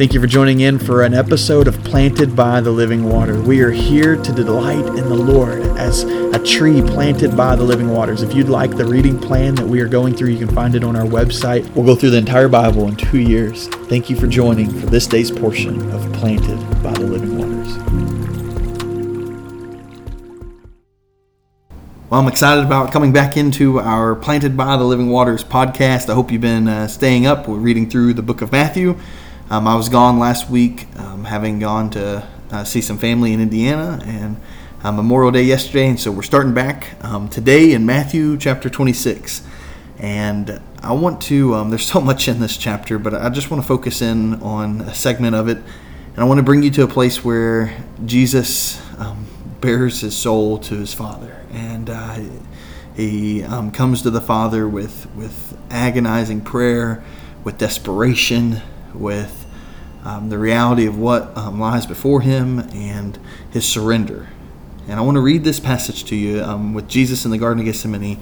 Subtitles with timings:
[0.00, 3.38] Thank you for joining in for an episode of Planted by the Living Water.
[3.38, 7.90] We are here to delight in the Lord as a tree planted by the living
[7.90, 8.22] waters.
[8.22, 10.84] If you'd like the reading plan that we are going through, you can find it
[10.84, 11.68] on our website.
[11.74, 13.68] We'll go through the entire Bible in two years.
[13.68, 17.76] Thank you for joining for this day's portion of Planted by the Living Waters.
[22.08, 26.08] Well, I'm excited about coming back into our Planted by the Living Waters podcast.
[26.08, 27.46] I hope you've been uh, staying up.
[27.46, 28.98] We're reading through the book of Matthew.
[29.52, 33.40] Um, I was gone last week, um, having gone to uh, see some family in
[33.40, 34.40] Indiana, and
[34.84, 39.42] uh, Memorial Day yesterday, and so we're starting back um, today in Matthew chapter 26.
[39.98, 43.60] And I want to, um, there's so much in this chapter, but I just want
[43.60, 45.56] to focus in on a segment of it.
[45.56, 49.26] And I want to bring you to a place where Jesus um,
[49.60, 51.44] bares his soul to his Father.
[51.50, 52.20] And uh,
[52.94, 57.02] he um, comes to the Father with, with agonizing prayer,
[57.42, 58.62] with desperation,
[58.94, 59.46] with
[60.04, 63.18] um, the reality of what um, lies before him and
[63.50, 64.28] his surrender.
[64.88, 67.60] And I want to read this passage to you um, with Jesus in the Garden
[67.60, 68.18] of Gethsemane.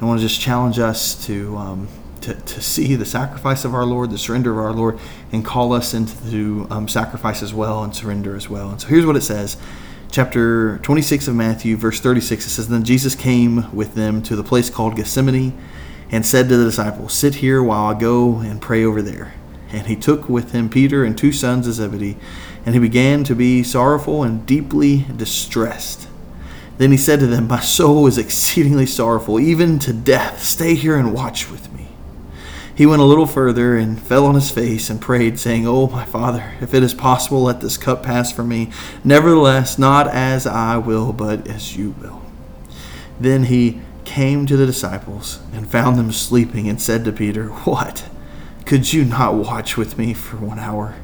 [0.00, 1.88] I want to just challenge us to, um,
[2.22, 4.98] to, to, see the sacrifice of our Lord, the surrender of our Lord,
[5.30, 8.70] and call us into um, sacrifice as well and surrender as well.
[8.70, 9.56] And so here's what it says.
[10.10, 14.44] Chapter 26 of Matthew, verse 36, it says, Then Jesus came with them to the
[14.44, 15.56] place called Gethsemane
[16.10, 19.32] and said to the disciples, Sit here while I go and pray over there.
[19.72, 22.18] And he took with him Peter and two sons of Zebedee,
[22.64, 26.08] and he began to be sorrowful and deeply distressed.
[26.78, 30.42] Then he said to them, My soul is exceedingly sorrowful, even to death.
[30.42, 31.88] Stay here and watch with me.
[32.74, 36.04] He went a little further and fell on his face and prayed, saying, Oh, my
[36.04, 38.70] Father, if it is possible, let this cup pass from me.
[39.04, 42.22] Nevertheless, not as I will, but as you will.
[43.20, 48.08] Then he came to the disciples and found them sleeping and said to Peter, What?
[48.66, 50.94] Could you not watch with me for one hour?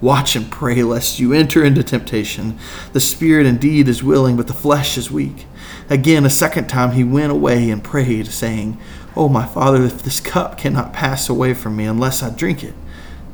[0.00, 2.58] Watch and pray lest you enter into temptation.
[2.92, 5.46] The spirit indeed is willing, but the flesh is weak.
[5.88, 8.78] Again, a second time he went away and prayed, saying,
[9.16, 12.74] Oh, my Father, if this cup cannot pass away from me unless I drink it,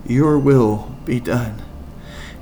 [0.06, 1.60] your will be done.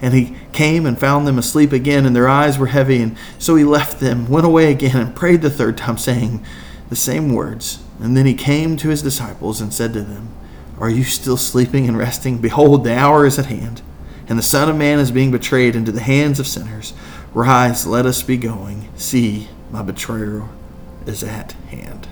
[0.03, 3.01] And he came and found them asleep again, and their eyes were heavy.
[3.01, 6.45] And so he left them, went away again, and prayed the third time, saying
[6.91, 7.83] the same words.
[7.99, 10.29] And then he came to his disciples and said to them,
[10.81, 12.39] are you still sleeping and resting?
[12.39, 13.83] Behold, the hour is at hand,
[14.27, 16.95] and the Son of Man is being betrayed into the hands of sinners.
[17.35, 18.89] Rise, let us be going.
[18.97, 20.49] See, my betrayer
[21.05, 22.09] is at hand.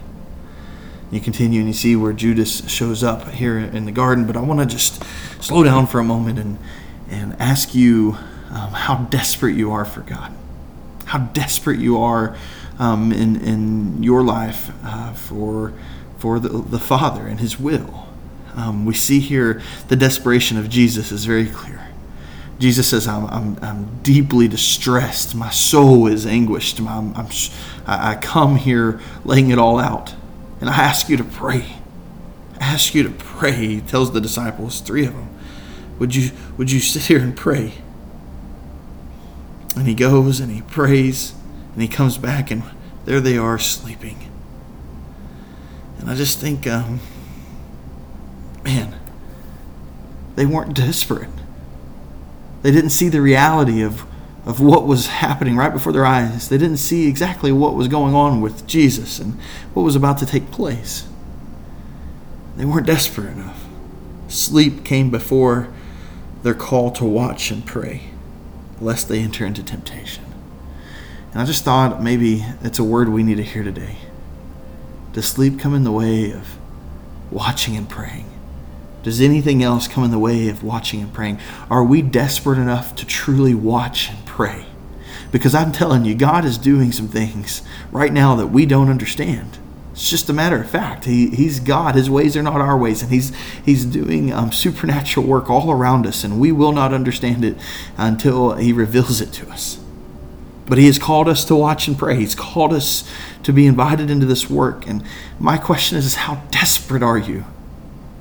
[1.10, 4.40] You continue and you see where Judas shows up here in the garden, but I
[4.40, 5.02] want to just
[5.42, 6.58] slow down for a moment and,
[7.08, 8.18] and ask you
[8.50, 10.30] um, how desperate you are for God,
[11.06, 12.36] how desperate you are
[12.78, 15.72] um, in, in your life uh, for,
[16.18, 18.07] for the, the Father and His will
[18.54, 21.88] um, we see here the desperation of Jesus is very clear.
[22.58, 25.34] Jesus says, I'm, I'm, I'm deeply distressed.
[25.34, 26.80] My soul is anguished.
[26.80, 27.28] I'm, I'm,
[27.86, 30.14] I come here laying it all out.
[30.60, 31.76] And I ask you to pray.
[32.60, 33.52] I ask you to pray.
[33.52, 35.28] He tells the disciples, three of them,
[36.00, 37.74] would you, would you sit here and pray?
[39.76, 41.34] And he goes and he prays
[41.72, 42.64] and he comes back and
[43.04, 44.28] there they are sleeping.
[45.98, 46.98] And I just think, um,
[48.64, 48.98] man,
[50.38, 51.28] they weren't desperate.
[52.62, 54.04] They didn't see the reality of,
[54.46, 56.48] of what was happening right before their eyes.
[56.48, 59.34] They didn't see exactly what was going on with Jesus and
[59.74, 61.08] what was about to take place.
[62.56, 63.64] They weren't desperate enough.
[64.28, 65.72] Sleep came before
[66.44, 68.02] their call to watch and pray,
[68.80, 70.24] lest they enter into temptation.
[71.32, 73.96] And I just thought maybe it's a word we need to hear today.
[75.14, 76.56] Does sleep come in the way of
[77.32, 78.37] watching and praying?
[79.02, 81.38] Does anything else come in the way of watching and praying?
[81.70, 84.66] Are we desperate enough to truly watch and pray?
[85.30, 89.58] Because I'm telling you, God is doing some things right now that we don't understand.
[89.92, 91.06] It's just a matter of fact.
[91.06, 91.96] He, he's God.
[91.96, 96.06] His ways are not our ways, and He's He's doing um, supernatural work all around
[96.06, 97.56] us, and we will not understand it
[97.96, 99.80] until He reveals it to us.
[100.68, 102.14] But He has called us to watch and pray.
[102.14, 103.10] He's called us
[103.42, 104.86] to be invited into this work.
[104.86, 105.02] And
[105.40, 107.44] my question is, is how desperate are you?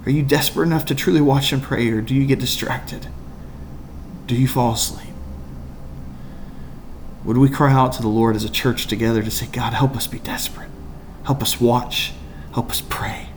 [0.07, 3.07] Are you desperate enough to truly watch and pray, or do you get distracted?
[4.25, 5.13] Do you fall asleep?
[7.25, 9.97] Would we cry out to the Lord as a church together to say, God, help
[9.97, 10.69] us be desperate?
[11.25, 12.13] Help us watch.
[12.53, 13.27] Help us pray.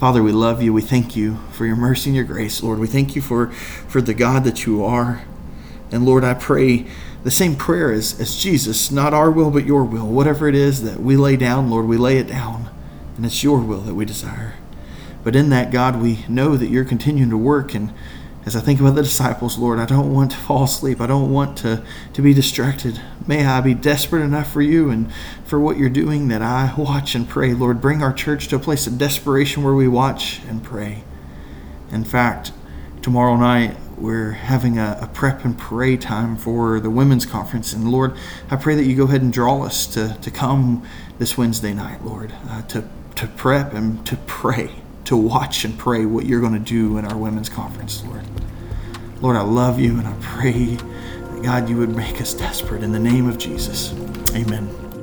[0.00, 0.72] Father, we love you.
[0.72, 2.80] We thank you for your mercy and your grace, Lord.
[2.80, 5.22] We thank you for, for the God that you are.
[5.92, 6.86] And Lord, I pray
[7.22, 10.08] the same prayer as, as Jesus, not our will, but your will.
[10.08, 12.70] Whatever it is that we lay down, Lord, we lay it down.
[13.16, 14.54] And it's your will that we desire.
[15.24, 17.92] But in that, God, we know that you're continuing to work and
[18.46, 21.00] as I think about the disciples, Lord, I don't want to fall asleep.
[21.00, 21.82] I don't want to,
[22.12, 23.00] to be distracted.
[23.26, 25.10] May I be desperate enough for you and
[25.46, 27.54] for what you're doing that I watch and pray.
[27.54, 31.04] Lord, bring our church to a place of desperation where we watch and pray.
[31.90, 32.52] In fact,
[33.00, 37.72] tomorrow night, we're having a, a, prep and pray time for the women's conference.
[37.72, 38.14] And Lord,
[38.50, 40.86] I pray that you go ahead and draw us to, to come
[41.18, 44.72] this Wednesday night, Lord, uh, to, to prep and to pray,
[45.04, 48.24] to watch and pray what you're going to do in our women's conference, Lord.
[49.20, 52.92] Lord, I love you and I pray that God, you would make us desperate in
[52.92, 53.92] the name of Jesus.
[54.34, 54.93] Amen.